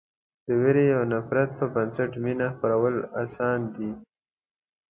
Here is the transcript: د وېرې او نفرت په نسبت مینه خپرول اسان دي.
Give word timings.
د 0.45 0.47
وېرې 0.61 0.87
او 0.97 1.03
نفرت 1.13 1.49
په 1.73 1.79
نسبت 1.87 2.11
مینه 2.23 2.47
خپرول 2.55 2.95
اسان 3.23 3.59
دي. 3.75 3.91